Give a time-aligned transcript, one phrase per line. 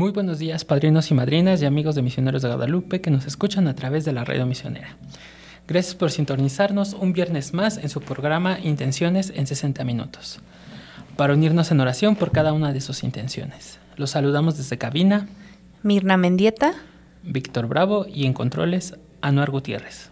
[0.00, 3.68] Muy buenos días, padrinos y madrinas y amigos de Misioneros de Guadalupe que nos escuchan
[3.68, 4.96] a través de la radio misionera.
[5.68, 10.40] Gracias por sintonizarnos un viernes más en su programa Intenciones en 60 Minutos,
[11.16, 13.78] para unirnos en oración por cada una de sus intenciones.
[13.98, 15.28] Los saludamos desde cabina.
[15.82, 16.72] Mirna Mendieta.
[17.22, 20.10] Víctor Bravo y en controles, Anuar Gutiérrez.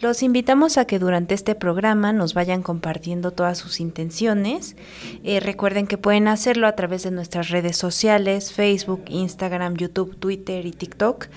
[0.00, 4.76] Los invitamos a que durante este programa nos vayan compartiendo todas sus intenciones.
[5.22, 10.66] Eh, recuerden que pueden hacerlo a través de nuestras redes sociales, Facebook, Instagram, YouTube, Twitter
[10.66, 11.28] y TikTok.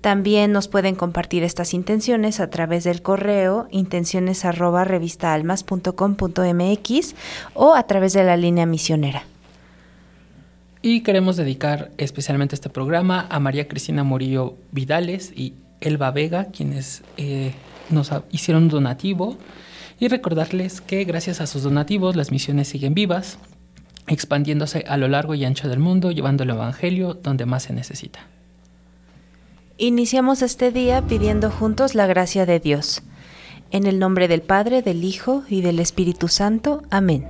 [0.00, 4.44] También nos pueden compartir estas intenciones a través del correo intenciones
[7.54, 9.24] o a través de la línea misionera.
[10.80, 17.02] Y queremos dedicar especialmente este programa a María Cristina Murillo Vidales y Elba Vega, quienes
[17.16, 17.52] eh,
[17.90, 19.36] nos hicieron un donativo
[20.00, 23.38] y recordarles que gracias a sus donativos las misiones siguen vivas,
[24.06, 28.20] expandiéndose a lo largo y ancho del mundo, llevando el Evangelio donde más se necesita.
[29.76, 33.02] Iniciamos este día pidiendo juntos la gracia de Dios.
[33.70, 36.82] En el nombre del Padre, del Hijo y del Espíritu Santo.
[36.90, 37.28] Amén.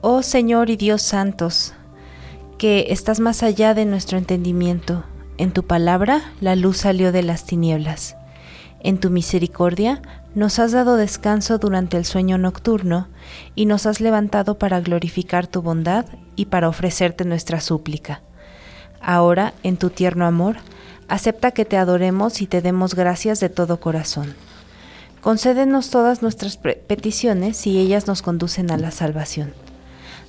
[0.00, 1.74] Oh Señor y Dios santos,
[2.56, 5.04] que estás más allá de nuestro entendimiento,
[5.42, 8.14] en tu palabra la luz salió de las tinieblas.
[8.78, 10.00] En tu misericordia
[10.36, 13.08] nos has dado descanso durante el sueño nocturno
[13.56, 18.22] y nos has levantado para glorificar tu bondad y para ofrecerte nuestra súplica.
[19.00, 20.58] Ahora, en tu tierno amor,
[21.08, 24.36] acepta que te adoremos y te demos gracias de todo corazón.
[25.22, 29.54] Concédenos todas nuestras peticiones si ellas nos conducen a la salvación.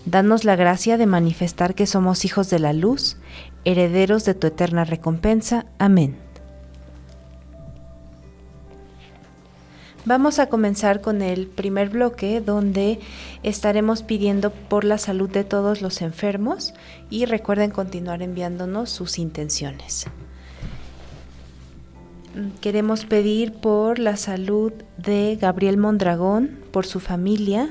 [0.06, 3.16] Danos la gracia de manifestar que somos hijos de la luz,
[3.66, 5.66] herederos de tu eterna recompensa.
[5.80, 6.18] Amén.
[10.06, 13.00] Vamos a comenzar con el primer bloque donde
[13.42, 16.74] estaremos pidiendo por la salud de todos los enfermos
[17.10, 20.08] y recuerden continuar enviándonos sus intenciones.
[22.60, 27.70] Queremos pedir por la salud de Gabriel Mondragón, por su familia,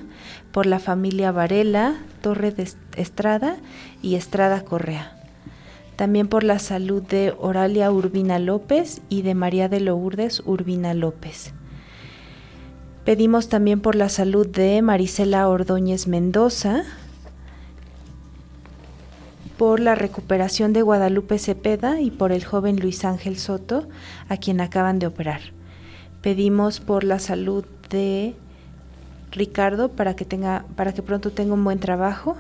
[0.53, 2.67] por la familia Varela, Torre de
[2.97, 3.57] Estrada
[4.01, 5.22] y Estrada Correa.
[5.97, 11.53] También por la salud de Oralia Urbina López y de María de Lourdes Urbina López.
[13.05, 16.85] Pedimos también por la salud de Marisela Ordóñez Mendoza,
[19.59, 23.89] por la recuperación de Guadalupe Cepeda y por el joven Luis Ángel Soto,
[24.29, 25.41] a quien acaban de operar.
[26.21, 28.35] Pedimos por la salud de
[29.33, 32.37] Ricardo para que, tenga, para que pronto tenga un buen trabajo.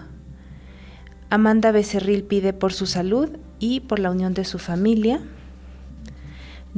[1.32, 5.22] Amanda Becerril pide por su salud y por la unión de su familia.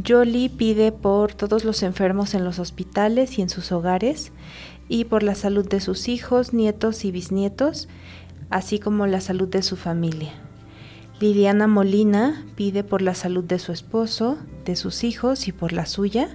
[0.07, 4.31] Jolie pide por todos los enfermos en los hospitales y en sus hogares
[4.89, 7.89] y por la salud de sus hijos, nietos y bisnietos,
[8.49, 10.31] así como la salud de su familia.
[11.19, 15.85] Liliana Molina pide por la salud de su esposo, de sus hijos y por la
[15.85, 16.29] suya,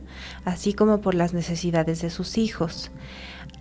[0.44, 2.92] así como por las necesidades de sus hijos.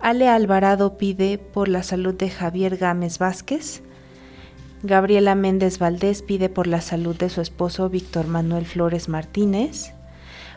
[0.01, 3.83] Ale Alvarado pide por la salud de Javier Gámez Vázquez.
[4.81, 9.91] Gabriela Méndez Valdés pide por la salud de su esposo Víctor Manuel Flores Martínez.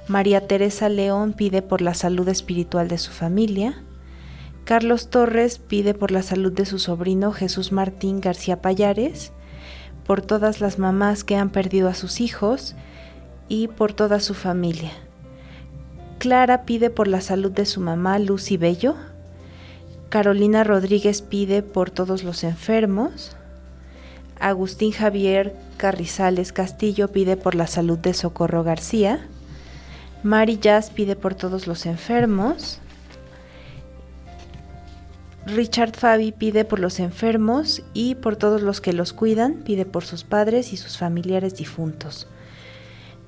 [0.07, 3.83] María Teresa León pide por la salud espiritual de su familia.
[4.65, 9.33] Carlos Torres pide por la salud de su sobrino Jesús Martín García Payares,
[10.07, 12.77] por todas las mamás que han perdido a sus hijos
[13.49, 14.93] y por toda su familia.
[16.19, 18.95] Clara pide por la salud de su mamá Lucy Bello.
[20.11, 23.37] Carolina Rodríguez pide por todos los enfermos.
[24.43, 29.21] Agustín Javier Carrizales Castillo pide por la salud de Socorro García.
[30.25, 32.81] Mari Jazz pide por todos los enfermos.
[35.47, 40.05] Richard Fabi pide por los enfermos y por todos los que los cuidan, pide por
[40.05, 42.27] sus padres y sus familiares difuntos.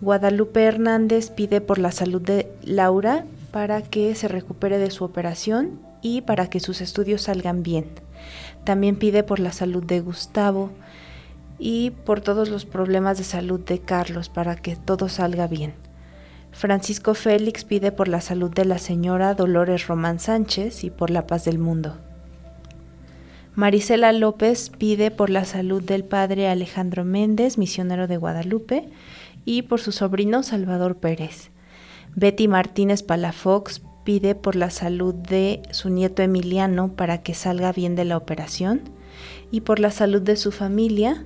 [0.01, 5.79] Guadalupe Hernández pide por la salud de Laura para que se recupere de su operación
[6.05, 7.87] y para que sus estudios salgan bien.
[8.63, 10.71] También pide por la salud de Gustavo
[11.59, 15.73] y por todos los problemas de salud de Carlos para que todo salga bien.
[16.53, 21.27] Francisco Félix pide por la salud de la señora Dolores Román Sánchez y por la
[21.27, 21.97] paz del mundo.
[23.55, 28.91] Marisela López pide por la salud del padre Alejandro Méndez, misionero de Guadalupe,
[29.47, 31.51] y por su sobrino Salvador Pérez.
[32.15, 37.97] Betty Martínez Palafox pide por la salud de su nieto Emiliano para que salga bien
[37.97, 38.83] de la operación
[39.51, 41.25] y por la salud de su familia.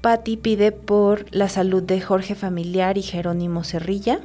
[0.00, 4.20] Patti pide por la salud de Jorge Familiar y Jerónimo Cerrilla.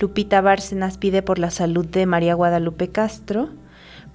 [0.00, 3.50] Lupita Bárcenas pide por la salud de María Guadalupe Castro,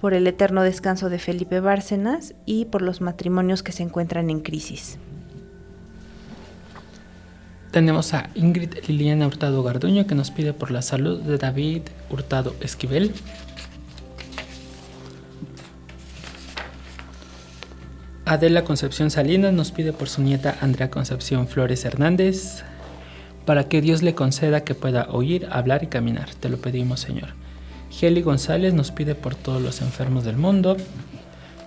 [0.00, 4.40] por el eterno descanso de Felipe Bárcenas y por los matrimonios que se encuentran en
[4.40, 4.98] crisis.
[7.74, 12.54] Tenemos a Ingrid Liliana Hurtado Garduño que nos pide por la salud de David Hurtado
[12.60, 13.10] Esquivel.
[18.26, 22.62] Adela Concepción Salinas nos pide por su nieta Andrea Concepción Flores Hernández
[23.44, 26.32] para que Dios le conceda que pueda oír, hablar y caminar.
[26.32, 27.30] Te lo pedimos, Señor.
[27.90, 30.76] Geli González nos pide por todos los enfermos del mundo.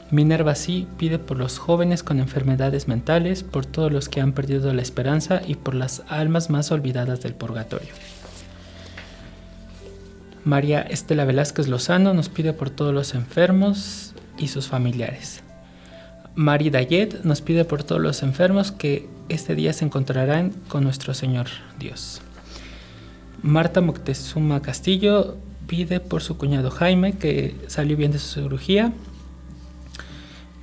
[0.10, 4.74] Minerva sí pide por los jóvenes con enfermedades mentales, por todos los que han perdido
[4.74, 7.90] la esperanza y por las almas más olvidadas del purgatorio.
[10.46, 15.44] María Estela Velázquez Lozano nos pide por todos los enfermos y sus familiares.
[16.36, 21.14] Mari Dayet nos pide por todos los enfermos que este día se encontrarán con nuestro
[21.14, 21.48] Señor
[21.80, 22.22] Dios.
[23.42, 25.36] Marta Moctezuma Castillo
[25.68, 28.94] pide por su cuñado Jaime que salió bien de su cirugía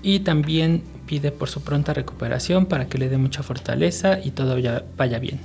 [0.04, 4.56] y también pide por su pronta recuperación para que le dé mucha fortaleza y todo
[4.96, 5.40] vaya bien.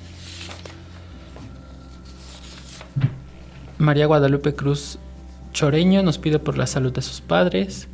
[3.77, 5.00] María Guadalupe Cruz
[5.53, 7.88] Choreño nos pide por la salud de sus padres.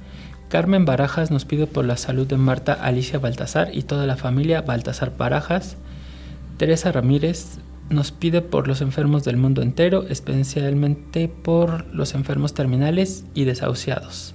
[0.49, 4.61] Carmen Barajas nos pide por la salud de Marta Alicia Baltasar y toda la familia
[4.61, 5.77] Baltasar Barajas.
[6.57, 7.59] Teresa Ramírez
[7.89, 14.34] nos pide por los enfermos del mundo entero, especialmente por los enfermos terminales y desahuciados.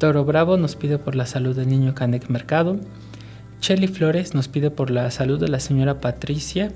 [0.00, 2.78] Toro Bravo nos pide por la salud del niño Canek Mercado.
[3.60, 6.72] Chelly Flores nos pide por la salud de la señora Patricia.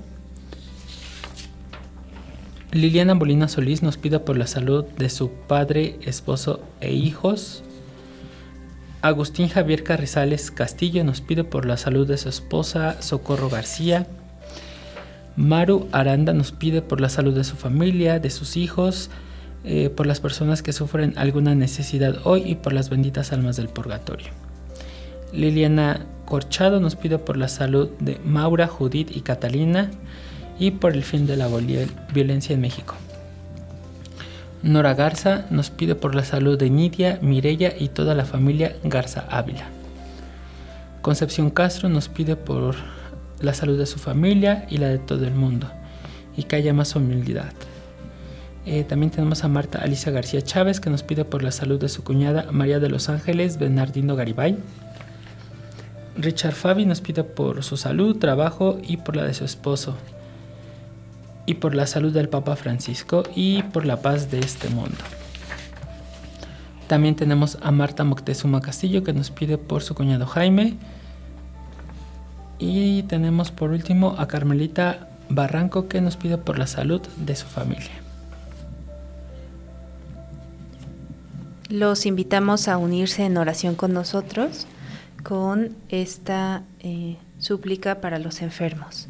[2.71, 7.63] Liliana Molina Solís nos pide por la salud de su padre, esposo e hijos.
[9.01, 14.05] Agustín Javier Carrizales Castillo nos pide por la salud de su esposa Socorro García.
[15.35, 19.09] Maru Aranda nos pide por la salud de su familia, de sus hijos,
[19.65, 23.67] eh, por las personas que sufren alguna necesidad hoy y por las benditas almas del
[23.67, 24.27] purgatorio.
[25.33, 29.91] Liliana Corchado nos pide por la salud de Maura, Judith y Catalina
[30.59, 31.49] y por el fin de la
[32.13, 32.95] violencia en México.
[34.63, 39.25] Nora Garza nos pide por la salud de Nidia, Mirella y toda la familia Garza
[39.29, 39.67] Ávila.
[41.01, 42.75] Concepción Castro nos pide por
[43.39, 45.69] la salud de su familia y la de todo el mundo
[46.35, 47.51] y que haya más humildad.
[48.65, 51.87] Eh, también tenemos a Marta Alicia García Chávez que nos pide por la salud de
[51.87, 54.57] su cuñada María de los Ángeles Bernardino Garibay.
[56.17, 59.95] Richard Fabi nos pide por su salud, trabajo y por la de su esposo.
[61.45, 64.97] Y por la salud del Papa Francisco y por la paz de este mundo.
[66.87, 70.77] También tenemos a Marta Moctezuma Castillo que nos pide por su cuñado Jaime.
[72.57, 77.45] Y tenemos por último a Carmelita Barranco que nos pide por la salud de su
[77.45, 78.04] familia.
[81.69, 84.67] Los invitamos a unirse en oración con nosotros
[85.23, 89.07] con esta eh, súplica para los enfermos.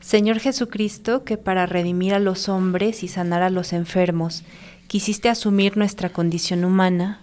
[0.00, 4.44] Señor Jesucristo, que para redimir a los hombres y sanar a los enfermos,
[4.86, 7.18] quisiste asumir nuestra condición humana,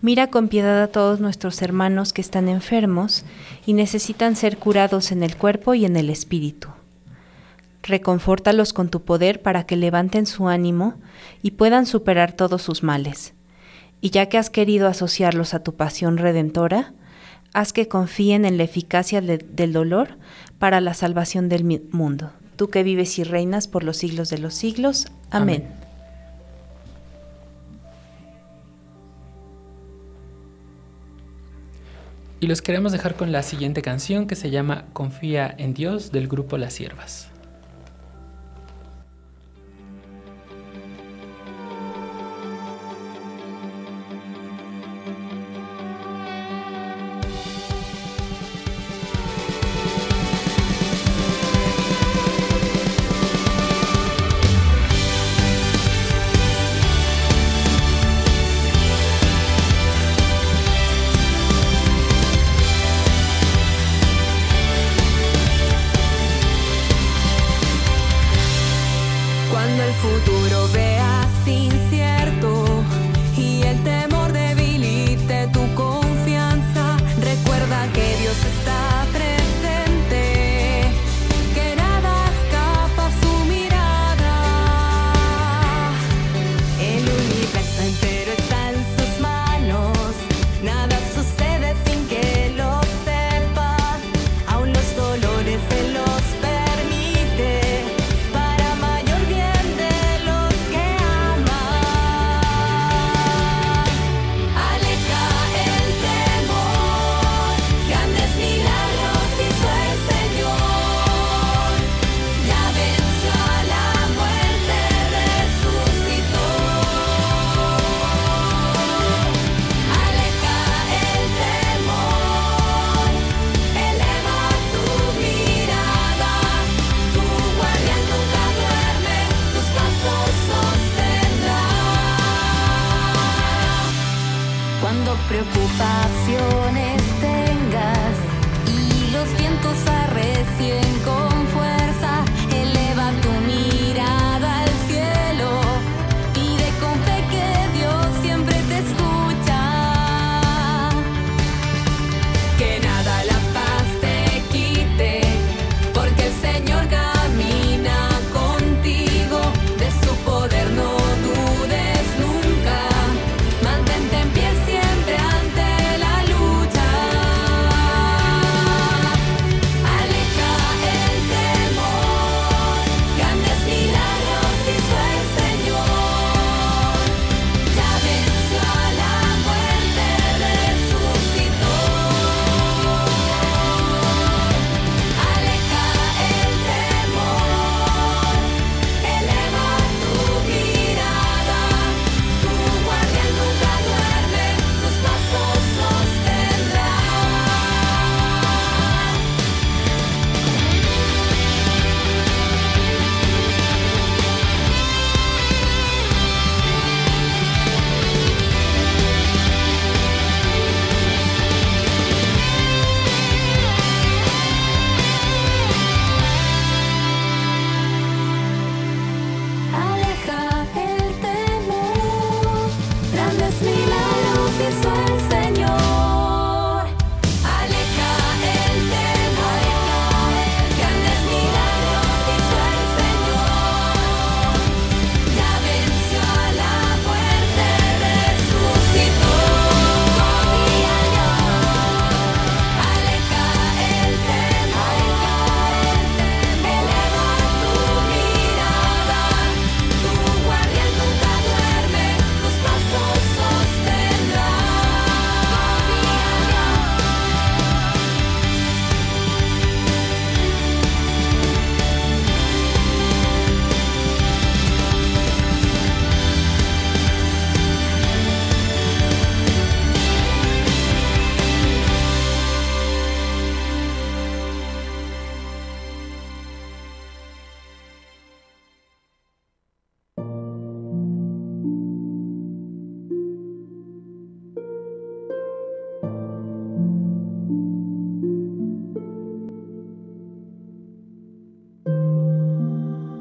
[0.00, 3.26] mira con piedad a todos nuestros hermanos que están enfermos
[3.66, 6.68] y necesitan ser curados en el cuerpo y en el espíritu.
[7.82, 10.94] Reconfórtalos con tu poder para que levanten su ánimo
[11.42, 13.33] y puedan superar todos sus males
[14.04, 16.92] y ya que has querido asociarlos a tu pasión redentora,
[17.54, 20.18] haz que confíen en la eficacia del dolor
[20.58, 22.30] para la salvación del mundo.
[22.56, 25.06] Tú que vives y reinas por los siglos de los siglos.
[25.30, 25.64] Amén.
[32.40, 36.28] Y los queremos dejar con la siguiente canción que se llama Confía en Dios del
[36.28, 37.30] grupo Las Siervas.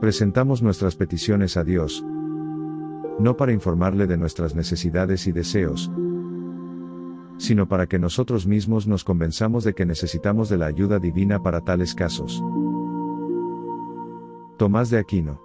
[0.03, 2.03] Presentamos nuestras peticiones a Dios,
[3.19, 5.89] no para informarle de nuestras necesidades y deseos,
[7.37, 11.61] sino para que nosotros mismos nos convenzamos de que necesitamos de la ayuda divina para
[11.61, 12.43] tales casos.
[14.57, 15.41] Tomás de Aquino.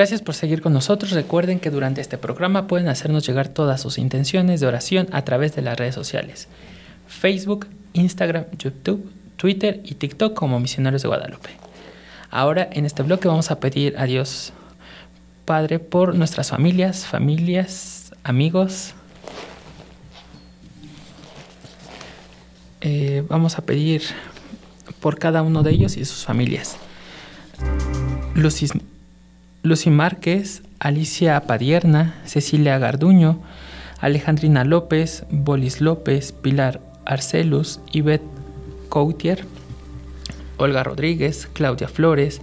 [0.00, 1.10] Gracias por seguir con nosotros.
[1.10, 5.54] Recuerden que durante este programa pueden hacernos llegar todas sus intenciones de oración a través
[5.54, 6.48] de las redes sociales.
[7.06, 11.50] Facebook, Instagram, YouTube, Twitter y TikTok como Misioneros de Guadalupe.
[12.30, 14.54] Ahora en este bloque vamos a pedir a Dios
[15.44, 18.94] Padre por nuestras familias, familias, amigos.
[22.80, 24.00] Eh, vamos a pedir
[25.00, 26.78] por cada uno de ellos y sus familias.
[28.34, 28.66] Lucy,
[29.62, 33.42] Lucy Márquez, Alicia Padierna, Cecilia Garduño,
[34.00, 38.24] Alejandrina López, Bolis López, Pilar Arcelus, Ivette
[38.88, 39.44] Coutier,
[40.56, 42.40] Olga Rodríguez, Claudia Flores,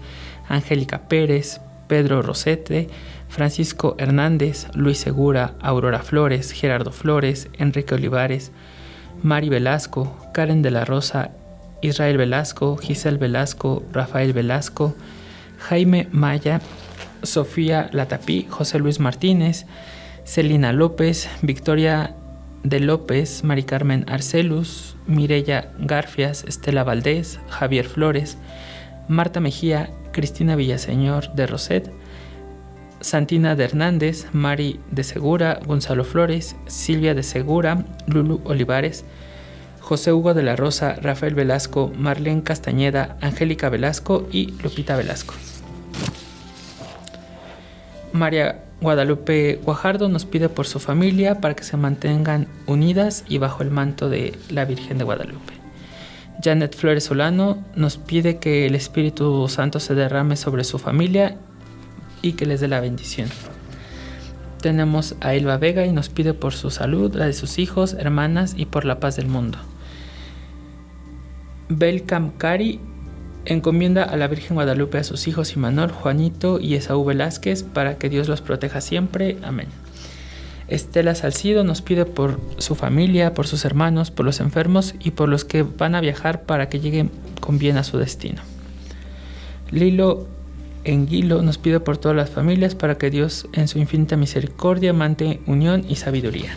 [0.47, 2.87] Angélica Pérez, Pedro Rosete,
[3.29, 8.51] Francisco Hernández, Luis Segura, Aurora Flores, Gerardo Flores, Enrique Olivares,
[9.23, 11.31] Mari Velasco, Karen de la Rosa,
[11.81, 14.95] Israel Velasco, Giselle Velasco, Rafael Velasco,
[15.57, 16.61] Jaime Maya,
[17.23, 19.65] Sofía Latapí, José Luis Martínez,
[20.23, 22.15] Celina López, Victoria
[22.63, 28.37] de López, Mari Carmen Arcelus, Mirella Garfias, Estela Valdés, Javier Flores,
[29.07, 31.91] Marta Mejía, Cristina Villaseñor de Roset,
[32.99, 39.05] Santina de Hernández, Mari de Segura, Gonzalo Flores, Silvia de Segura, Lulu Olivares,
[39.79, 45.33] José Hugo de la Rosa, Rafael Velasco, Marlene Castañeda, Angélica Velasco y Lupita Velasco.
[48.13, 53.63] María Guadalupe Guajardo nos pide por su familia para que se mantengan unidas y bajo
[53.63, 55.53] el manto de la Virgen de Guadalupe.
[56.43, 61.37] Janet Flores Solano nos pide que el Espíritu Santo se derrame sobre su familia
[62.21, 63.29] y que les dé la bendición.
[64.61, 68.53] Tenemos a Elba Vega y nos pide por su salud, la de sus hijos, hermanas
[68.57, 69.57] y por la paz del mundo.
[71.69, 72.79] Belcam Cari
[73.47, 78.09] encomienda a la Virgen Guadalupe a sus hijos Imanol, Juanito y Esaú Velázquez para que
[78.09, 79.37] Dios los proteja siempre.
[79.43, 79.67] Amén.
[80.67, 85.29] Estela Salcido nos pide por su familia, por sus hermanos, por los enfermos y por
[85.29, 88.41] los que van a viajar para que lleguen con bien a su destino.
[89.71, 90.27] Lilo
[90.83, 95.41] Enguilo nos pide por todas las familias para que Dios en su infinita misericordia mante
[95.45, 96.55] unión y sabiduría.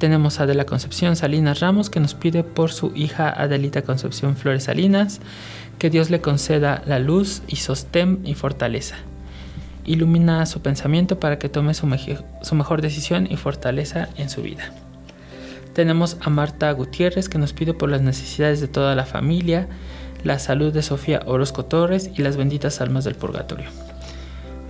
[0.00, 4.64] Tenemos a Adela Concepción Salinas Ramos que nos pide por su hija Adelita Concepción Flores
[4.64, 5.20] Salinas
[5.78, 8.96] que Dios le conceda la luz y sostén y fortaleza.
[9.84, 14.72] Ilumina su pensamiento para que tome su, mejor decisión y fortaleza en su vida.
[15.74, 19.68] Tenemos a Marta Gutiérrez que nos pide por las necesidades de toda la familia,
[20.24, 23.68] la salud de Sofía Orozco Torres y las benditas almas del purgatorio.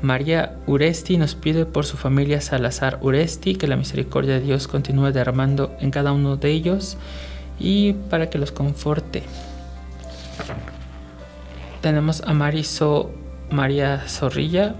[0.02, 5.12] María Uresti nos pide por su familia Salazar Uresti que la misericordia de Dios continúe
[5.12, 6.96] derramando en cada uno de ellos
[7.58, 9.22] y para que los conforte.
[11.82, 13.10] Tenemos a Mariso
[13.50, 14.74] María Zorrilla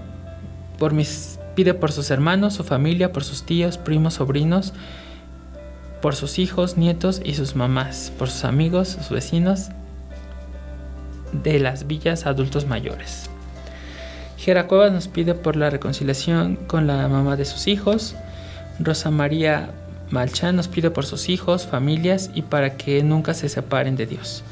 [0.77, 4.73] por mis, pide por sus hermanos, su familia, por sus tíos, primos, sobrinos,
[6.01, 9.69] por sus hijos, nietos y sus mamás, por sus amigos, sus vecinos
[11.31, 13.30] de las villas adultos mayores.
[14.41, 18.15] Gera Cuevas nos pide por la reconciliación con la mamá de sus hijos.
[18.79, 19.69] Rosa María
[20.09, 24.43] Malchán nos pide por sus hijos, familias y para que nunca se separen de Dios.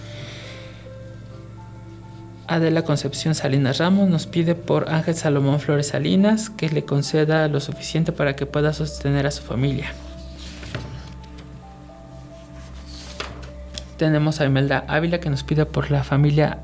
[2.45, 7.60] Adela Concepción Salinas Ramos nos pide por Ángel Salomón Flores Salinas que le conceda lo
[7.60, 9.91] suficiente para que pueda sostener a su familia.
[13.97, 16.60] Tenemos a Imelda Ávila que nos pide por la familia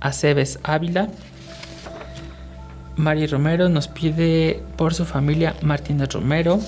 [0.00, 1.08] Aceves Ávila.
[2.98, 6.58] Mari Romero nos pide por su familia Martínez Romero.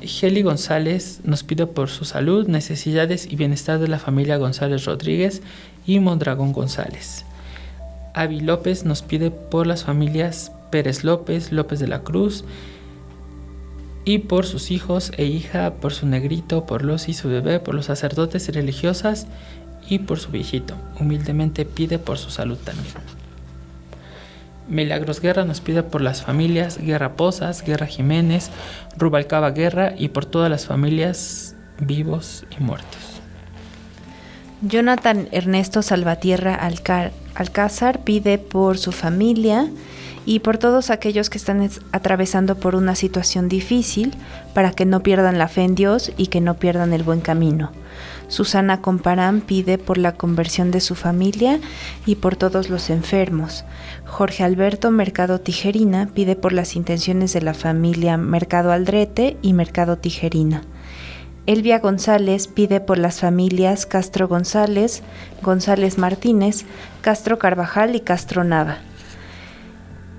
[0.00, 5.42] Heli González nos pide por su salud, necesidades y bienestar de la familia González Rodríguez
[5.84, 7.24] y Mondragón González.
[8.14, 12.44] Avi López nos pide por las familias Pérez López, López de la Cruz
[14.04, 17.74] y por sus hijos e hija, por su negrito, por los y su bebé, por
[17.74, 19.26] los sacerdotes y religiosas
[19.88, 20.76] y por su viejito.
[21.00, 22.94] Humildemente pide por su salud también.
[24.70, 28.50] Milagros Guerra nos pide por las familias Guerra Posas, Guerra Jiménez,
[28.96, 33.20] Rubalcaba Guerra y por todas las familias vivos y muertos.
[34.62, 36.54] Jonathan Ernesto Salvatierra
[37.34, 39.68] Alcázar pide por su familia
[40.26, 44.14] y por todos aquellos que están atravesando por una situación difícil
[44.54, 47.72] para que no pierdan la fe en Dios y que no pierdan el buen camino.
[48.30, 51.58] Susana Comparán pide por la conversión de su familia
[52.06, 53.64] y por todos los enfermos.
[54.06, 59.98] Jorge Alberto Mercado Tijerina pide por las intenciones de la familia Mercado Aldrete y Mercado
[59.98, 60.62] Tijerina.
[61.46, 65.02] Elvia González pide por las familias Castro González,
[65.42, 66.64] González Martínez,
[67.00, 68.78] Castro Carvajal y Castro Nava.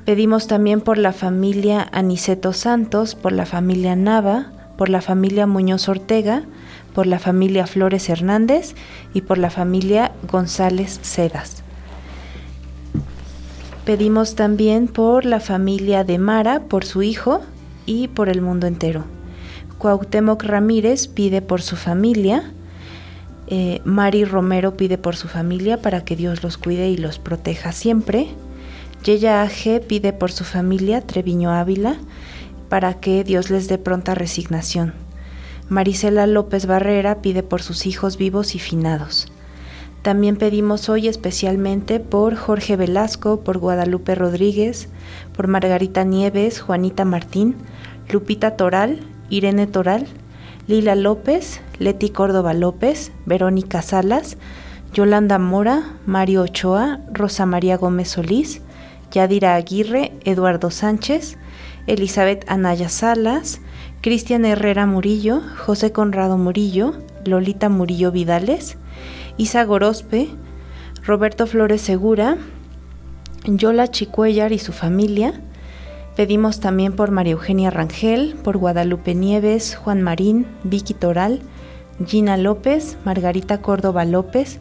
[0.04, 5.88] Pedimos también por la familia Aniceto Santos, por la familia Nava, por la familia Muñoz
[5.88, 6.44] Ortega,
[6.94, 8.76] por la familia Flores Hernández
[9.14, 11.64] y por la familia González Sedas.
[13.86, 17.42] Pedimos también por la familia de Mara, por su hijo
[17.86, 19.06] y por el mundo entero.
[19.80, 22.54] Cuauhtémoc Ramírez pide por su familia.
[23.48, 27.72] Eh, Mari Romero pide por su familia para que Dios los cuide y los proteja
[27.72, 28.28] siempre.
[29.04, 31.98] Yeya AG pide por su familia, Treviño Ávila,
[32.70, 34.94] para que Dios les dé pronta resignación.
[35.72, 39.32] Marisela López Barrera pide por sus hijos vivos y finados.
[40.02, 44.90] También pedimos hoy especialmente por Jorge Velasco, por Guadalupe Rodríguez,
[45.34, 47.56] por Margarita Nieves, Juanita Martín,
[48.10, 50.08] Lupita Toral, Irene Toral,
[50.68, 54.36] Lila López, Leti Córdoba López, Verónica Salas,
[54.94, 58.60] Yolanda Mora, Mario Ochoa, Rosa María Gómez Solís,
[59.10, 61.38] Yadira Aguirre, Eduardo Sánchez,
[61.88, 63.62] Elizabeth Anaya Salas,
[64.02, 68.78] Cristian Herrera Murillo, José Conrado Murillo, Lolita Murillo Vidales,
[69.38, 70.30] Isa Gorospe,
[71.04, 72.38] Roberto Flores Segura,
[73.46, 75.40] Yola Chicuellar y su familia.
[76.16, 81.40] Pedimos también por María Eugenia Rangel, por Guadalupe Nieves, Juan Marín, Vicky Toral,
[82.04, 84.60] Gina López, Margarita Córdoba López,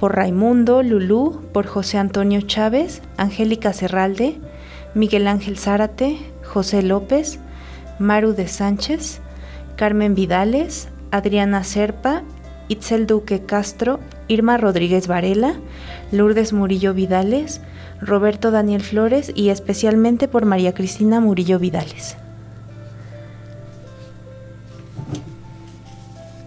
[0.00, 4.38] por Raimundo, Lulú, por José Antonio Chávez, Angélica Serralde,
[4.94, 7.38] Miguel Ángel Zárate, José López,
[7.98, 9.20] Maru de Sánchez,
[9.76, 12.22] Carmen Vidales, Adriana Serpa,
[12.68, 15.54] Itzel Duque Castro, Irma Rodríguez Varela,
[16.12, 17.60] Lourdes Murillo Vidales,
[18.00, 22.16] Roberto Daniel Flores y especialmente por María Cristina Murillo Vidales.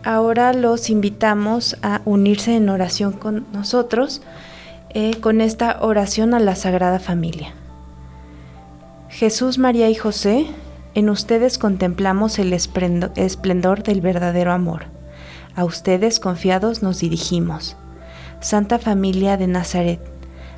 [0.04, 4.22] Ahora los invitamos a unirse en oración con nosotros
[4.94, 7.54] eh, con esta oración a la Sagrada Familia.
[9.10, 10.48] Jesús, María y José,
[10.93, 14.86] en ustedes contemplamos el esplendor del verdadero amor.
[15.56, 17.77] A ustedes confiados nos dirigimos.
[18.39, 20.01] Santa Familia de Nazaret,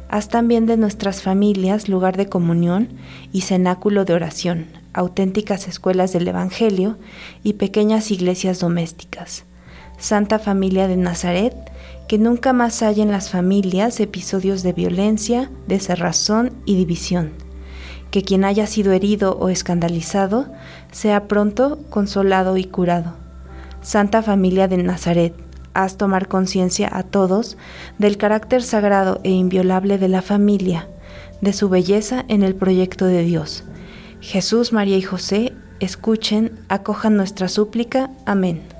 [0.09, 2.89] haz también de nuestras familias lugar de comunión
[3.31, 6.97] y cenáculo de oración, auténticas escuelas del Evangelio
[7.43, 9.45] y pequeñas iglesias domésticas.
[9.97, 11.55] Santa Familia de Nazaret,
[12.07, 17.31] que nunca más haya en las familias episodios de violencia, cerrazón y división.
[18.13, 20.45] Que quien haya sido herido o escandalizado
[20.91, 23.15] sea pronto consolado y curado.
[23.81, 25.33] Santa Familia de Nazaret,
[25.73, 27.57] haz tomar conciencia a todos
[27.97, 30.87] del carácter sagrado e inviolable de la familia,
[31.41, 33.63] de su belleza en el proyecto de Dios
[34.23, 38.09] Jesús, María y José, escuchen, acojan nuestra súplica.
[38.25, 38.72] Amén.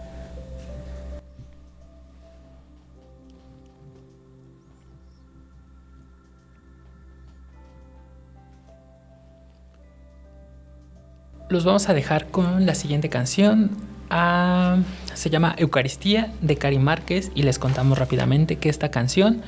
[11.54, 13.70] Los vamos a dejar con la siguiente canción.
[14.10, 14.80] Ah,
[15.14, 19.44] se llama Eucaristía de Cari Márquez y les contamos rápidamente que esta canción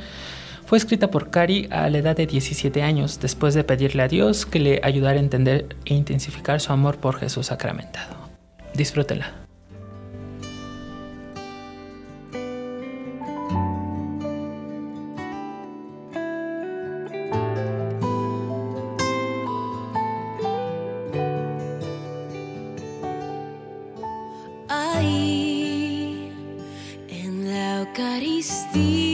[0.67, 4.45] fue escrita por Cari a la edad de 17 años, después de pedirle a Dios
[4.45, 8.15] que le ayudara a entender e intensificar su amor por Jesús sacramentado.
[8.75, 9.44] Disfrútela.
[28.75, 29.04] Me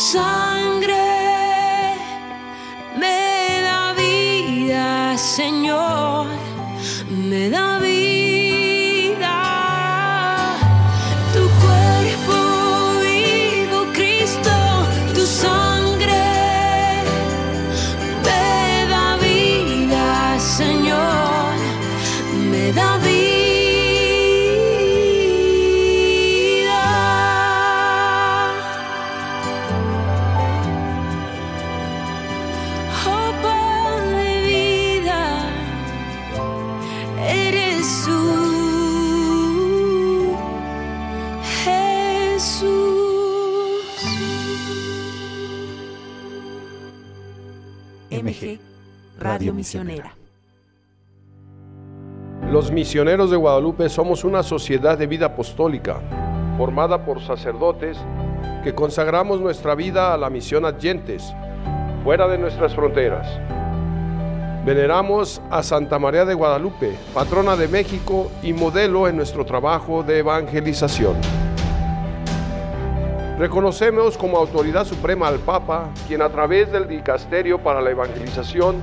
[0.00, 0.39] da
[49.18, 50.14] Radio Misionera.
[52.50, 56.00] Los misioneros de Guadalupe somos una sociedad de vida apostólica,
[56.56, 57.96] formada por sacerdotes
[58.64, 61.32] que consagramos nuestra vida a la misión adyentes,
[62.04, 63.26] fuera de nuestras fronteras.
[64.64, 70.18] Veneramos a Santa María de Guadalupe, patrona de México y modelo en nuestro trabajo de
[70.18, 71.16] evangelización.
[73.40, 78.76] Reconocemos como autoridad suprema al Papa, quien a través del Dicasterio para la Evangelización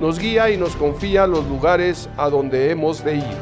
[0.00, 3.36] nos guía y nos confía los lugares a donde hemos de ir.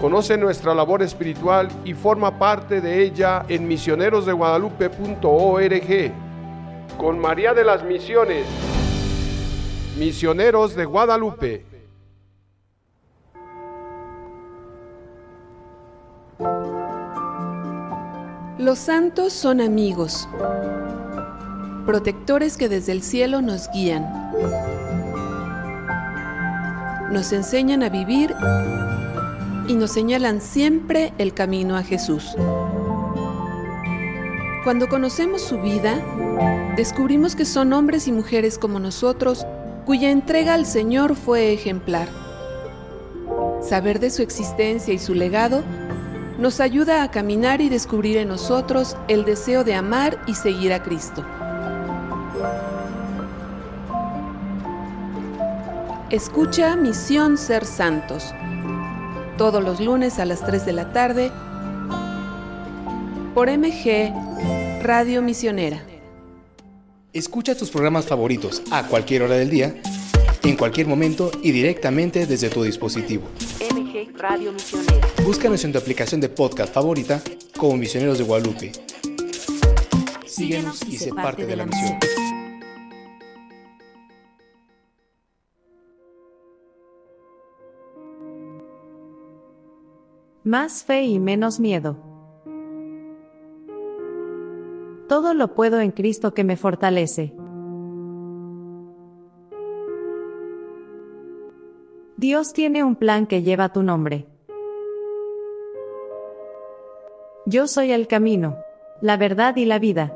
[0.00, 6.12] Conoce nuestra labor espiritual y forma parte de ella en misionerosdeguadalupe.org.
[6.96, 8.46] Con María de las Misiones,
[9.98, 11.75] Misioneros de Guadalupe.
[18.58, 20.26] Los santos son amigos,
[21.84, 24.10] protectores que desde el cielo nos guían,
[27.12, 28.34] nos enseñan a vivir
[29.68, 32.34] y nos señalan siempre el camino a Jesús.
[34.64, 36.02] Cuando conocemos su vida,
[36.76, 39.46] descubrimos que son hombres y mujeres como nosotros,
[39.84, 42.08] cuya entrega al Señor fue ejemplar.
[43.60, 45.62] Saber de su existencia y su legado
[46.38, 50.82] nos ayuda a caminar y descubrir en nosotros el deseo de amar y seguir a
[50.82, 51.24] Cristo.
[56.10, 58.32] Escucha Misión Ser Santos,
[59.38, 61.32] todos los lunes a las 3 de la tarde,
[63.34, 64.12] por MG
[64.82, 65.82] Radio Misionera.
[67.12, 69.74] Escucha tus programas favoritos a cualquier hora del día,
[70.42, 73.24] en cualquier momento y directamente desde tu dispositivo.
[73.74, 75.15] MG Radio Misionera.
[75.26, 77.20] Búscanos en tu aplicación de podcast favorita
[77.58, 78.70] como Misioneros de Guadalupe.
[80.24, 81.98] Síguenos y sé parte de la misión.
[90.44, 91.96] Más fe y menos miedo.
[95.08, 97.34] Todo lo puedo en Cristo que me fortalece.
[102.16, 104.28] Dios tiene un plan que lleva tu nombre.
[107.48, 108.58] Yo soy el camino,
[109.00, 110.12] la verdad y la vida.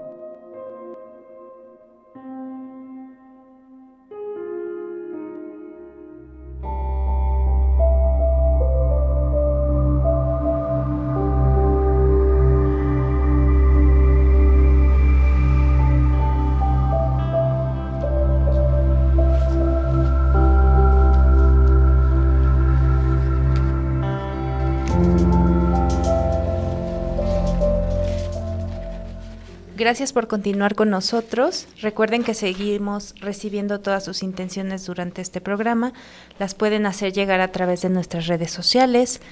[29.81, 31.67] Gracias por continuar con nosotros.
[31.81, 35.95] Recuerden que seguimos recibiendo todas sus intenciones durante este programa.
[36.39, 39.23] Las pueden hacer llegar a través de nuestras redes sociales,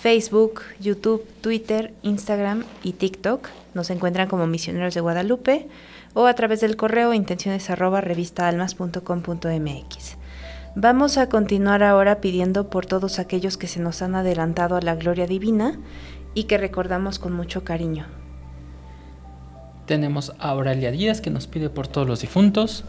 [0.00, 3.50] Facebook, YouTube, Twitter, Instagram y TikTok.
[3.74, 5.68] Nos encuentran como Misioneros de Guadalupe
[6.14, 10.16] o a través del correo intenciones arroba revistaalmas.com.mx.
[10.76, 14.94] Vamos a continuar ahora pidiendo por todos aquellos que se nos han adelantado a la
[14.94, 15.78] gloria divina
[16.32, 18.19] y que recordamos con mucho cariño.
[19.90, 22.84] Tenemos a Aurelia Díaz que nos pide por todos los difuntos.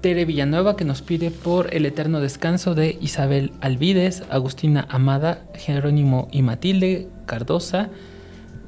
[0.00, 6.26] Tere Villanueva que nos pide por el eterno descanso de Isabel Alvides, Agustina Amada, Jerónimo
[6.32, 7.90] y Matilde Cardosa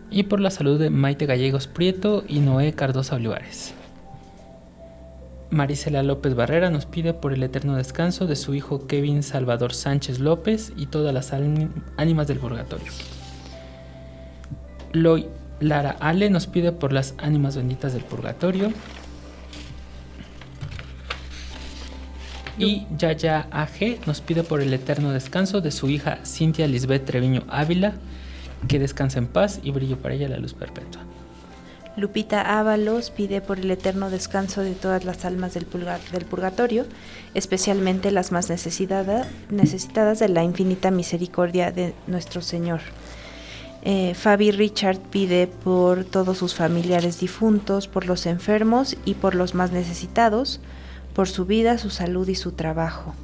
[0.08, 3.74] y por la salud de Maite Gallegos Prieto y Noé Cardosa Olivares.
[5.50, 10.20] Marisela López Barrera nos pide por el eterno descanso de su hijo Kevin Salvador Sánchez
[10.20, 12.92] López y todas las ánimas del purgatorio.
[14.92, 15.26] Loy
[15.60, 18.72] Lara Ale nos pide por las ánimas benditas del purgatorio.
[22.58, 27.42] Y Yaya AG nos pide por el eterno descanso de su hija Cintia Lisbeth Treviño
[27.48, 27.92] Ávila,
[28.66, 31.02] que descanse en paz y brille para ella la luz perpetua.
[31.98, 36.86] Lupita Ábalos pide por el eterno descanso de todas las almas del, purga- del purgatorio,
[37.34, 42.80] especialmente las más necesitada- necesitadas de la infinita misericordia de nuestro Señor.
[43.82, 49.54] Eh, Fabi Richard pide por todos sus familiares difuntos, por los enfermos y por los
[49.54, 50.60] más necesitados,
[51.14, 53.14] por su vida, su salud y su trabajo.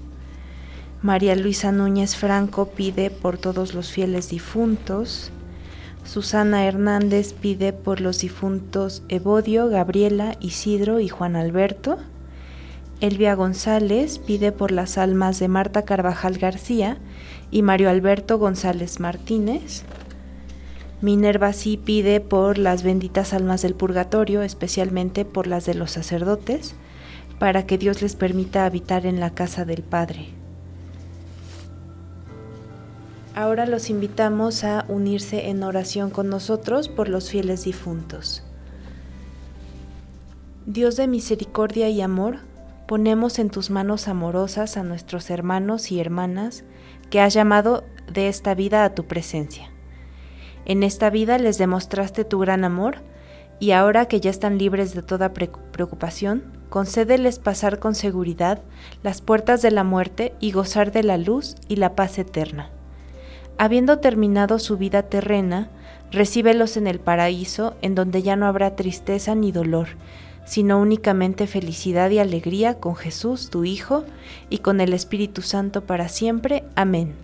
[1.02, 5.32] María Luisa Núñez Franco pide por todos los fieles difuntos.
[6.04, 11.98] Susana Hernández pide por los difuntos Evodio, Gabriela, Isidro y Juan Alberto.
[13.00, 16.98] Elvia González pide por las almas de Marta Carvajal García
[17.50, 19.82] y Mario Alberto González Martínez.
[21.02, 26.76] Minerva sí pide por las benditas almas del purgatorio, especialmente por las de los sacerdotes,
[27.40, 30.28] para que Dios les permita habitar en la casa del Padre.
[33.34, 38.44] Ahora los invitamos a unirse en oración con nosotros por los fieles difuntos.
[40.66, 42.38] Dios de misericordia y amor,
[42.86, 46.62] ponemos en tus manos amorosas a nuestros hermanos y hermanas
[47.10, 49.71] que has llamado de esta vida a tu presencia.
[50.64, 52.98] En esta vida les demostraste tu gran amor
[53.58, 58.60] y ahora que ya están libres de toda preocupación, concédeles pasar con seguridad
[59.02, 62.70] las puertas de la muerte y gozar de la luz y la paz eterna.
[63.58, 65.68] Habiendo terminado su vida terrena,
[66.10, 69.88] recíbelos en el paraíso, en donde ya no habrá tristeza ni dolor,
[70.44, 74.04] sino únicamente felicidad y alegría con Jesús, tu Hijo,
[74.50, 76.64] y con el Espíritu Santo para siempre.
[76.74, 77.14] Amén.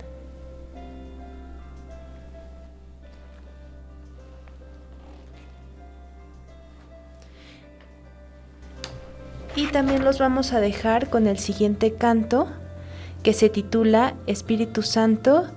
[9.55, 12.47] Y también los vamos a dejar con el siguiente canto
[13.23, 15.47] que se titula Espíritu Santo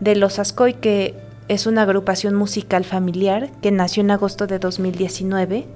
[0.00, 1.14] de los Ascoy, que
[1.48, 5.66] es una agrupación musical familiar que nació en agosto de 2019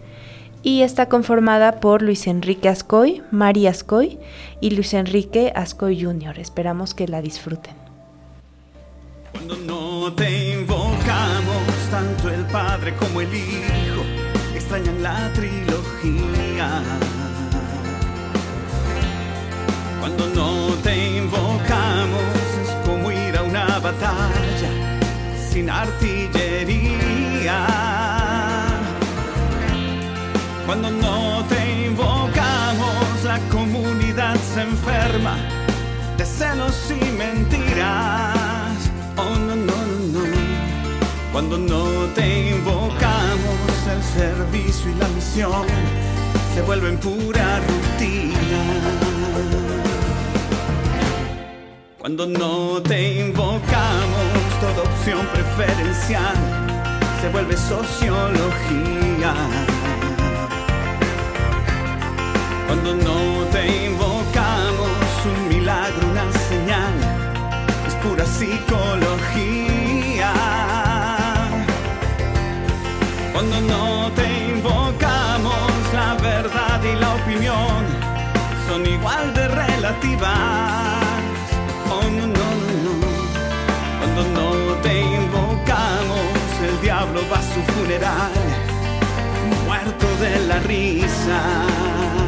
[0.62, 4.18] y está conformada por Luis Enrique Ascoy, María Ascoy
[4.60, 6.38] y Luis Enrique Ascoy Jr.
[6.38, 7.74] Esperamos que la disfruten.
[9.32, 14.02] Cuando no te invocamos, tanto el Padre como el Hijo
[14.54, 16.82] extrañan la trilogía.
[25.80, 27.66] Artillería.
[30.66, 35.36] Cuando no te invocamos, la comunidad se enferma
[36.16, 38.78] de celos y mentiras.
[39.16, 39.76] Oh, no, no,
[40.12, 40.42] no, no.
[41.32, 45.66] Cuando no te invocamos, el servicio y la misión
[46.54, 48.62] se vuelven pura rutina.
[51.98, 54.41] Cuando no te invocamos,
[54.74, 56.34] toda opción preferencial
[57.20, 59.34] se vuelve sociología.
[62.66, 64.90] Cuando no te invocamos,
[65.26, 66.94] un milagro, una señal,
[67.86, 70.32] es pura psicología.
[73.32, 77.84] Cuando no te invocamos, la verdad y la opinión
[78.68, 81.01] son igual de relativas.
[86.82, 88.32] Diablo va a su funeral,
[89.64, 92.21] muerto de la risa.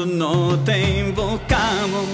[0.00, 2.06] Cuando no te invocamos,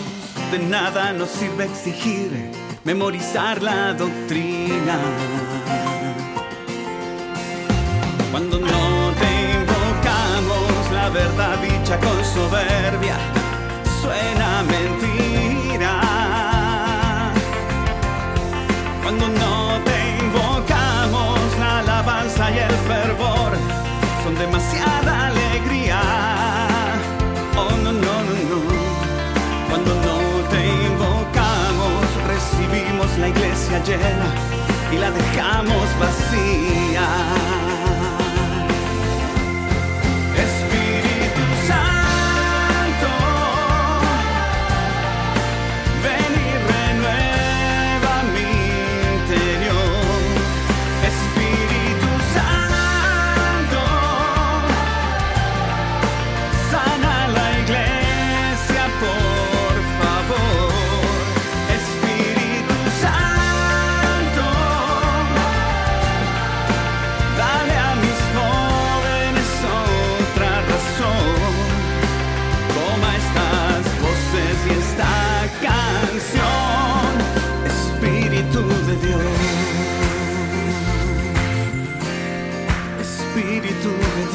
[0.51, 2.51] de nada nos sirve exigir
[2.82, 4.99] memorizar la doctrina.
[8.32, 9.30] Cuando no te
[9.61, 13.18] invocamos, la verdad dicha con soberbia
[14.03, 16.01] suena mentira.
[19.01, 23.53] Cuando no te invocamos, la alabanza y el fervor
[24.24, 25.25] son demasiada
[33.18, 34.28] la iglesia llena
[34.92, 37.86] y la dejamos vacía.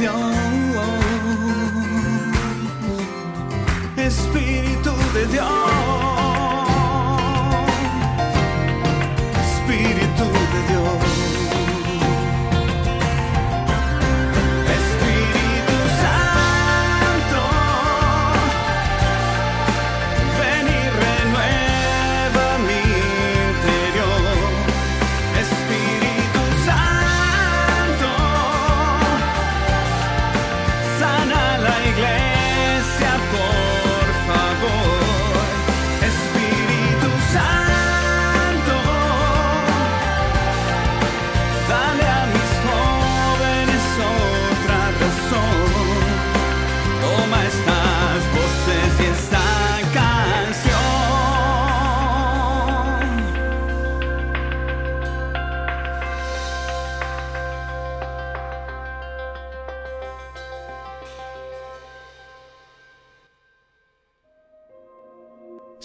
[0.02, 0.41] canción.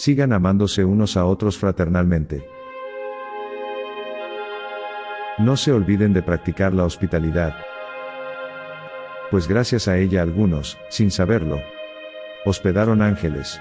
[0.06, 2.48] Sigan amándose unos a otros fraternalmente.
[5.38, 7.56] No se olviden de practicar la hospitalidad,
[9.32, 11.60] pues gracias a ella algunos, sin saberlo,
[12.44, 13.58] hospedaron ángeles.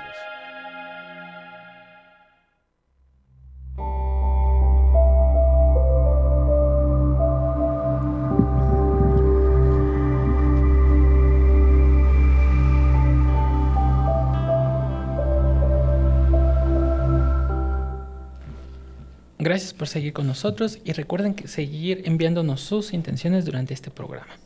[19.46, 24.40] Gracias por seguir con nosotros y recuerden que seguir enviándonos sus intenciones durante este programa.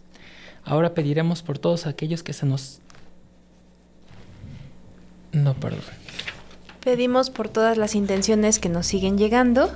[0.65, 2.81] Ahora pediremos por todos aquellos que se nos...
[5.31, 5.79] No, perdón.
[6.83, 9.71] Pedimos por todas las intenciones que nos siguen llegando.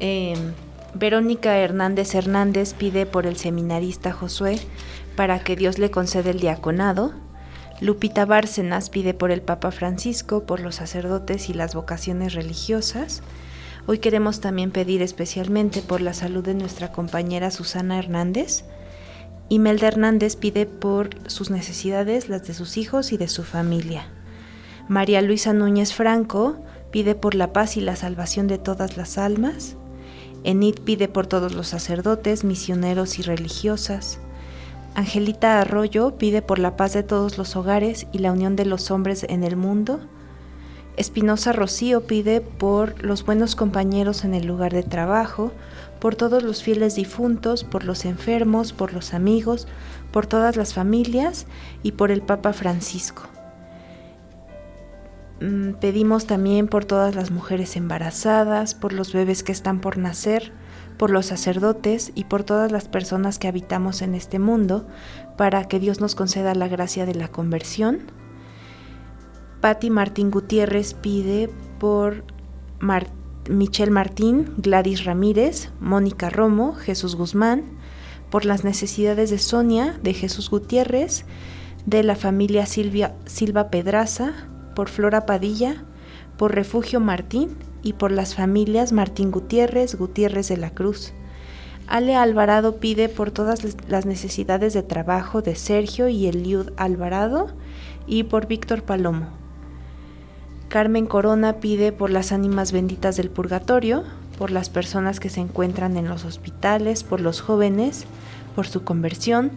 [0.00, 0.34] Eh,
[0.92, 4.58] Verónica Hernández Hernández pide por el seminarista Josué
[5.14, 7.12] para que Dios le conceda el diaconado.
[7.80, 13.22] Lupita Bárcenas pide por el Papa Francisco, por los sacerdotes y las vocaciones religiosas.
[13.90, 18.66] Hoy queremos también pedir especialmente por la salud de nuestra compañera Susana Hernández.
[19.48, 24.08] Imelda Hernández pide por sus necesidades, las de sus hijos y de su familia.
[24.88, 26.58] María Luisa Núñez Franco
[26.90, 29.76] pide por la paz y la salvación de todas las almas.
[30.44, 34.18] Enid pide por todos los sacerdotes, misioneros y religiosas.
[34.96, 38.90] Angelita Arroyo pide por la paz de todos los hogares y la unión de los
[38.90, 39.98] hombres en el mundo.
[40.98, 45.52] Espinosa Rocío pide por los buenos compañeros en el lugar de trabajo,
[46.00, 49.68] por todos los fieles difuntos, por los enfermos, por los amigos,
[50.12, 51.46] por todas las familias
[51.84, 53.22] y por el Papa Francisco.
[55.40, 60.52] Mm, Pedimos también por todas las mujeres embarazadas, por los bebés que están por nacer,
[60.96, 64.88] por los sacerdotes y por todas las personas que habitamos en este mundo,
[65.36, 68.00] para que Dios nos conceda la gracia de la conversión.
[69.60, 71.50] Patti Martín Gutiérrez pide
[71.80, 72.22] por
[73.48, 77.64] Michelle Martín, Gladys Ramírez, Mónica Romo, Jesús Guzmán,
[78.30, 81.24] por las necesidades de Sonia, de Jesús Gutiérrez,
[81.86, 84.32] de la familia Silvia, Silva Pedraza,
[84.76, 85.84] por Flora Padilla,
[86.36, 91.12] por Refugio Martín y por las familias Martín Gutiérrez, Gutiérrez de la Cruz.
[91.88, 97.48] Ale Alvarado pide por todas las necesidades de trabajo de Sergio y Eliud Alvarado
[98.06, 99.47] y por Víctor Palomo.
[100.68, 104.04] Carmen Corona pide por las ánimas benditas del purgatorio,
[104.36, 108.04] por las personas que se encuentran en los hospitales, por los jóvenes,
[108.54, 109.50] por su conversión,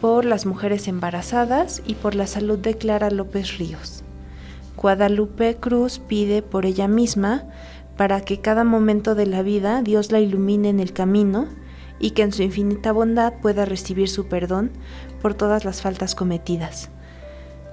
[0.00, 4.02] por las mujeres embarazadas y por la salud de Clara López Ríos.
[4.76, 7.44] Guadalupe Cruz pide por ella misma
[7.96, 11.46] para que cada momento de la vida Dios la ilumine en el camino
[12.00, 14.72] y que en su infinita bondad pueda recibir su perdón
[15.22, 16.90] por todas las faltas cometidas.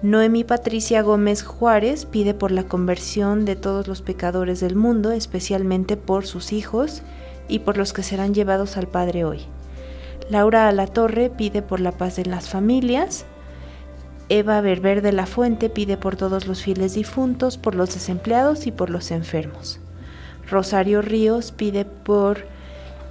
[0.04, 5.96] Noemi Patricia Gómez Juárez pide por la conversión de todos los pecadores del mundo, especialmente
[5.96, 7.04] por sus hijos
[7.48, 9.40] y por los que serán llevados al Padre hoy.
[10.30, 13.24] Laura Alatorre pide por la paz de las familias.
[14.28, 18.74] Eva Berber de la Fuente pide por todos los fieles difuntos, por los desempleados y
[18.74, 19.80] por los enfermos.
[20.52, 22.46] Rosario Ríos pide por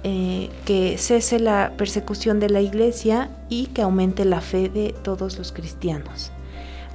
[0.03, 5.39] eh, que cese la persecución de la iglesia y que aumente la fe de todos
[5.39, 6.31] los cristianos.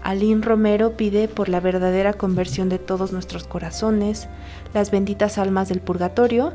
[0.02, 4.28] Aline Romero pide por la verdadera conversión de todos nuestros corazones,
[4.74, 6.52] las benditas almas del purgatorio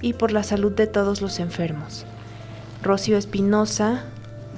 [0.00, 2.06] y por la salud de todos los enfermos.
[2.82, 4.04] Rocío Espinosa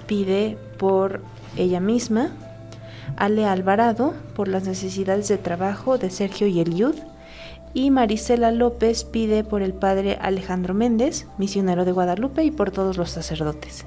[0.07, 1.21] pide por
[1.57, 2.31] ella misma,
[3.17, 6.95] Ale Alvarado por las necesidades de trabajo de Sergio y Eliud,
[7.75, 12.97] y Marisela López pide por el padre Alejandro Méndez, misionero de Guadalupe, y por todos
[12.97, 13.85] los sacerdotes.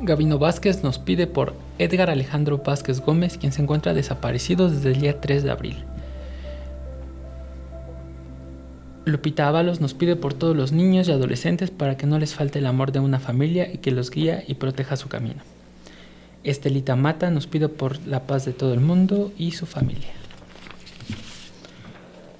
[0.00, 5.00] Gabino Vázquez nos pide por Edgar Alejandro Vázquez Gómez, quien se encuentra desaparecido desde el
[5.00, 5.84] día 3 de abril.
[9.04, 12.60] Lupita Ábalos nos pide por todos los niños y adolescentes para que no les falte
[12.60, 15.42] el amor de una familia y que los guía y proteja su camino.
[16.44, 20.12] Estelita Mata nos pide por la paz de todo el mundo y su familia.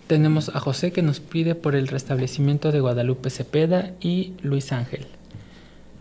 [0.06, 5.06] Tenemos a José que nos pide por el restablecimiento de Guadalupe Cepeda y Luis Ángel.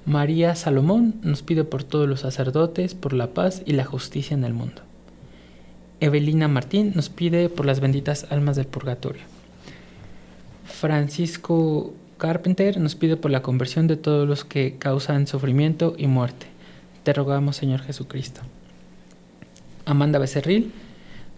[0.05, 4.43] María Salomón nos pide por todos los sacerdotes, por la paz y la justicia en
[4.43, 4.81] el mundo.
[5.99, 9.21] Evelina Martín nos pide por las benditas almas del purgatorio.
[10.65, 16.47] Francisco Carpenter nos pide por la conversión de todos los que causan sufrimiento y muerte.
[17.03, 18.41] Te rogamos, Señor Jesucristo.
[19.85, 20.71] Amanda Becerril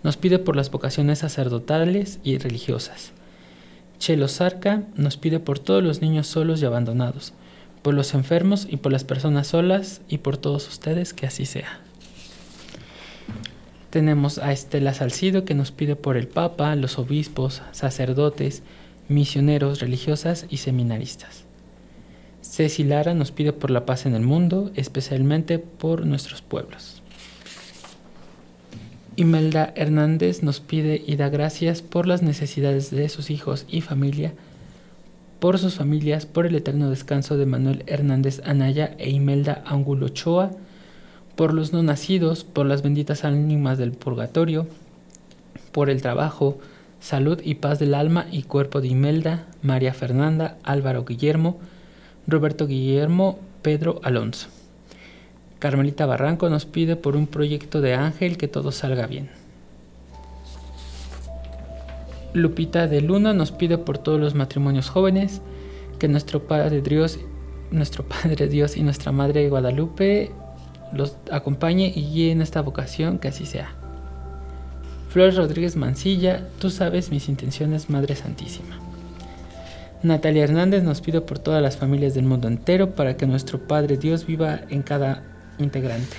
[0.04, 3.12] nos pide por las vocaciones sacerdotales y religiosas.
[4.00, 7.34] Chelo Zarca nos pide por todos los niños solos y abandonados,
[7.84, 11.80] por los enfermos y por las personas solas y por todos ustedes que así sea.
[13.92, 18.64] Tenemos a Estela Salcido que nos pide por el Papa, los obispos, sacerdotes,
[19.08, 21.44] misioneros, religiosas y seminaristas.
[22.42, 27.02] Ceci Lara nos pide por la paz en el mundo, especialmente por nuestros pueblos.
[29.16, 34.34] Imelda Hernández nos pide y da gracias por las necesidades de sus hijos y familia,
[35.44, 40.52] por sus familias, por el eterno descanso de Manuel Hernández Anaya e Imelda Angulo Ochoa,
[41.36, 44.68] por los no nacidos, por las benditas ánimas del purgatorio,
[45.74, 46.60] por el trabajo,
[47.02, 51.60] salud y paz del alma y cuerpo de Imelda, María Fernanda, Álvaro Guillermo,
[52.26, 54.48] Roberto Guillermo, Pedro Alonso.
[55.60, 59.43] Carmelita Barranco nos pide por un proyecto de ángel que todo salga bien.
[62.34, 65.42] Lupita de Luna nos pide por todos los matrimonios jóvenes
[66.00, 67.20] que nuestro Padre Dios,
[67.72, 70.32] nuestro Padre Dios y nuestra Madre Guadalupe
[70.94, 73.74] los acompañe y guíe en esta vocación, que así sea.
[75.10, 78.80] Flores Rodríguez Mancilla, tú sabes mis intenciones, Madre Santísima.
[80.02, 83.98] Natalia Hernández nos pide por todas las familias del mundo entero para que nuestro Padre
[83.98, 85.24] Dios viva en cada
[85.60, 86.18] integrante.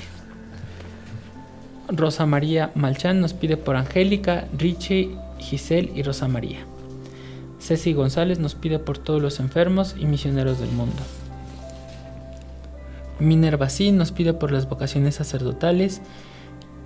[1.88, 6.66] Rosa María Malchán nos pide por Angélica, Richie, Giselle y Rosa María.
[7.58, 11.02] Ceci González nos pide por todos los enfermos y misioneros del mundo.
[13.18, 16.02] Minerva sí nos pide por las vocaciones sacerdotales,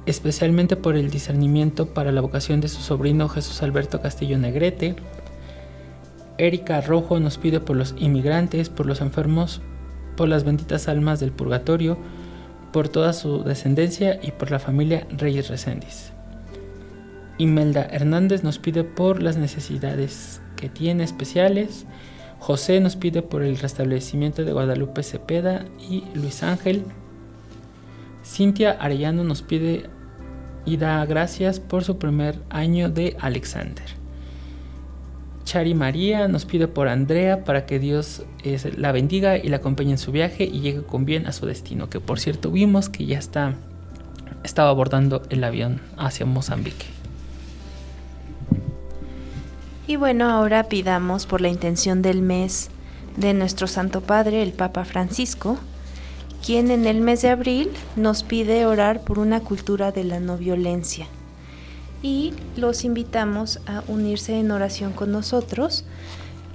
[0.06, 4.96] especialmente por el discernimiento para la vocación de su sobrino Jesús Alberto Castillo Negrete.
[6.36, 9.60] Erika Rojo nos pide por los inmigrantes, por los enfermos,
[10.16, 11.98] por las benditas almas del purgatorio,
[12.72, 16.12] por toda su descendencia y por la familia Reyes Recendis.
[17.38, 21.86] Imelda Hernández nos pide por las necesidades que tiene especiales.
[22.40, 26.82] José nos pide por el restablecimiento de Guadalupe Cepeda y Luis Ángel.
[28.24, 29.84] Cintia Arellano nos pide
[30.66, 33.86] y da gracias por su primer año de Alexander.
[35.44, 38.24] Chari María nos pide por Andrea para que Dios
[38.76, 41.88] la bendiga y la acompañe en su viaje y llegue con bien a su destino,
[41.88, 43.54] que por cierto vimos que ya está
[44.44, 46.97] estaba abordando el avión hacia Mozambique.
[49.88, 52.68] Y bueno, ahora pidamos por la intención del mes
[53.16, 55.56] de nuestro Santo Padre, el Papa Francisco,
[56.44, 60.36] quien en el mes de abril nos pide orar por una cultura de la no
[60.36, 61.06] violencia.
[62.02, 65.86] Y los invitamos a unirse en oración con nosotros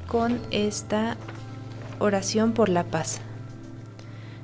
[0.05, 1.17] con esta
[1.97, 3.19] oración por la paz.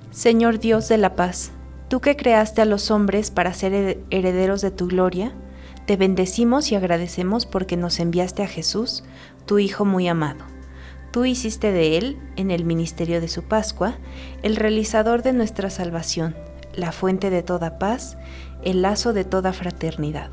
[0.09, 1.51] Señor Dios de la paz,
[1.89, 5.31] tú que creaste a los hombres para ser herederos de tu gloria,
[5.89, 9.03] te bendecimos y agradecemos porque nos enviaste a Jesús,
[9.47, 10.45] tu Hijo muy amado.
[11.09, 13.97] Tú hiciste de Él, en el ministerio de su Pascua,
[14.43, 16.35] el realizador de nuestra salvación,
[16.75, 18.19] la fuente de toda paz,
[18.63, 20.29] el lazo de toda fraternidad.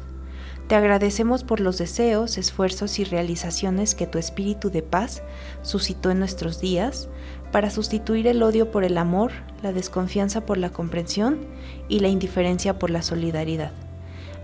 [0.68, 5.22] Te agradecemos por los deseos, esfuerzos y realizaciones que tu espíritu de paz
[5.62, 7.09] suscitó en nuestros días
[7.50, 9.32] para sustituir el odio por el amor,
[9.62, 11.46] la desconfianza por la comprensión
[11.88, 13.86] y la indiferencia por la solidaridad.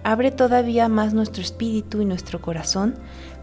[0.05, 2.97] Abre todavía más nuestro espíritu y nuestro corazón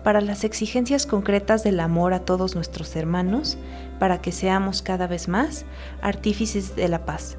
[0.03, 3.57] para las exigencias concretas del amor a todos nuestros hermanos,
[3.97, 5.65] para que seamos cada vez más
[6.01, 7.37] artífices de la paz.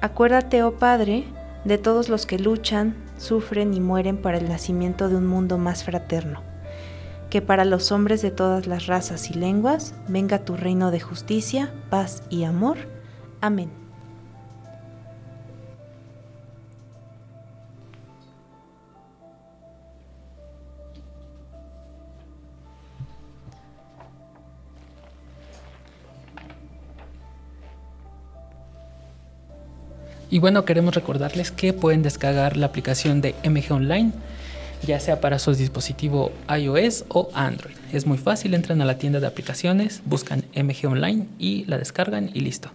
[0.00, 1.24] Acuérdate, oh Padre,
[1.64, 5.84] de todos los que luchan, sufren y mueren para el nacimiento de un mundo más
[5.84, 6.42] fraterno.
[7.30, 11.72] Que para los hombres de todas las razas y lenguas venga tu reino de justicia,
[11.88, 12.76] paz y amor.
[13.40, 13.81] Amén.
[30.32, 34.12] Y bueno, queremos recordarles que pueden descargar la aplicación de MG Online,
[34.82, 37.74] ya sea para su dispositivo iOS o Android.
[37.92, 42.30] Es muy fácil, entran a la tienda de aplicaciones, buscan MG Online y la descargan
[42.32, 42.70] y listo.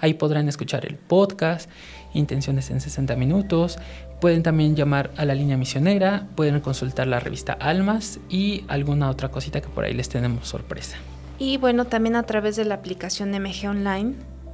[0.00, 1.70] Ahí podrán escuchar el podcast,
[2.12, 3.78] Intenciones en 60 minutos,
[4.20, 9.30] pueden también llamar a la línea misionera, pueden consultar la revista Almas y alguna otra
[9.30, 10.98] cosita que por ahí les tenemos sorpresa.
[11.38, 14.12] Y bueno, también a través de la aplicación MG Online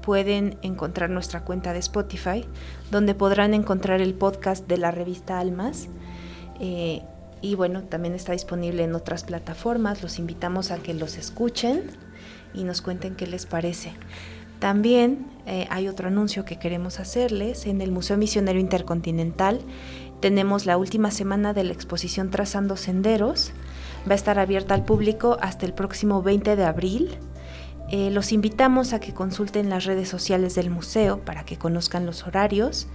[0.09, 2.47] pueden encontrar nuestra cuenta de Spotify,
[2.91, 5.89] donde podrán encontrar el podcast de la revista Almas.
[6.61, 7.03] Eh,
[7.43, 10.03] y bueno, también está disponible en otras plataformas.
[10.03, 11.91] Los invitamos a que los escuchen
[12.55, 13.93] y nos cuenten qué les parece.
[14.61, 17.67] También eh, hay otro anuncio que queremos hacerles.
[17.67, 19.61] En el Museo Misionero Intercontinental
[20.23, 23.53] tenemos la última semana de la exposición Trazando Senderos.
[24.09, 27.19] Va a estar abierta al público hasta el próximo 20 de abril.
[27.91, 32.26] Eh, los invitamos a que consulten las redes sociales del museo para que conozcan los
[32.26, 32.86] horarios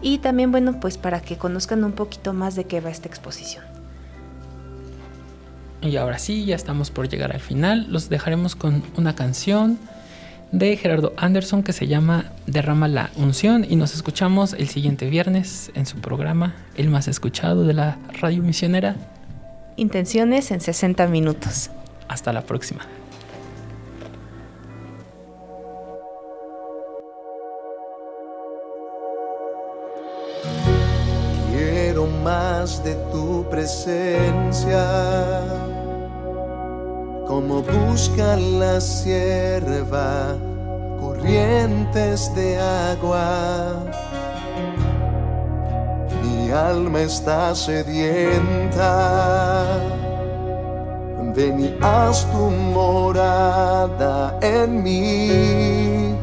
[0.00, 3.64] y también, bueno, pues para que conozcan un poquito más de qué va esta exposición.
[5.82, 7.86] Y ahora sí, ya estamos por llegar al final.
[7.88, 9.78] Los dejaremos con una canción
[10.52, 15.70] de Gerardo Anderson que se llama Derrama la unción y nos escuchamos el siguiente viernes
[15.74, 18.96] en su programa, el más escuchado de la radio misionera.
[19.76, 21.70] Intenciones en 60 minutos.
[22.08, 22.86] Hasta la próxima.
[32.28, 34.84] Más de tu presencia,
[37.26, 40.36] como busca la sierva
[41.00, 42.48] corrientes de
[42.92, 43.76] agua.
[46.22, 48.92] Mi alma está sedienta.
[51.36, 52.44] Ven y haz tu
[52.76, 56.14] morada en mí.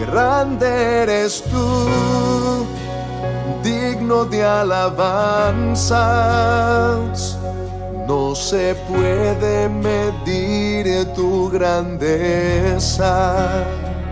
[0.00, 0.68] Grande
[1.02, 1.70] eres tú
[4.10, 5.94] de alabanzas.
[8.08, 13.04] No se puede medir tu grandeza.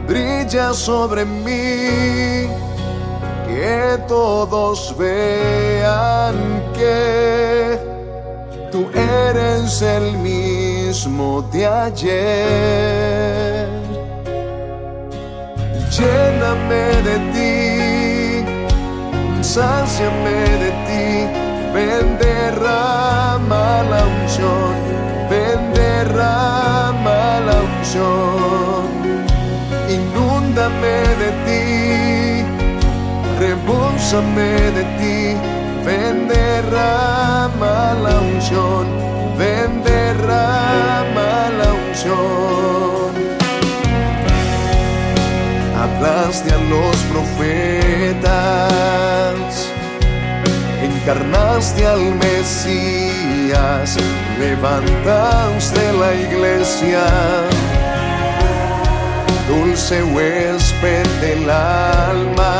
[0.06, 2.46] Brilla sobre mí,
[3.48, 7.76] que todos vean que
[8.70, 13.66] tú eres el mismo de ayer.
[15.90, 17.77] Lléname de ti
[19.58, 21.08] sáciame de ti,
[21.74, 24.72] ven derrama la unción,
[25.30, 28.86] ven derrama la unción,
[29.96, 31.64] inúndame de ti,
[33.42, 35.18] rebúsame de ti,
[35.86, 38.84] ven derrama la unción,
[39.40, 41.30] ven derrama
[41.60, 43.08] la unción.
[45.82, 48.68] Hablaste a los profetas,
[51.08, 53.96] encarnaste al Mesías,
[54.38, 57.02] levantaste la iglesia,
[59.48, 62.57] dulce huésped del alma.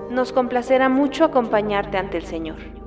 [0.10, 2.83] Nos complacerá mucho acompañarte ante el Señor.